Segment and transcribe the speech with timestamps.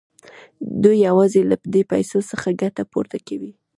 [0.83, 3.51] دوی یوازې له دې پیسو څخه ګټه پورته کوي